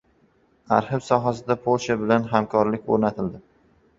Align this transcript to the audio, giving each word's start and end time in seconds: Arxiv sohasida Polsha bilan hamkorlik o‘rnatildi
Arxiv 0.77 1.01
sohasida 1.07 1.57
Polsha 1.67 1.97
bilan 2.05 2.27
hamkorlik 2.33 2.89
o‘rnatildi 2.95 3.45